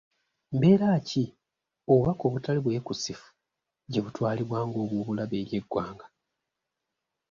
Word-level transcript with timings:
Mbeeraki 0.55 1.23
obubaka 1.91 2.23
obutali 2.25 2.59
bwekusifu 2.61 3.29
gye 3.91 4.01
butwalibwa 4.05 4.57
ng'obwobulabe 4.67 5.35
eri 5.41 5.53
eggwanga. 5.59 6.05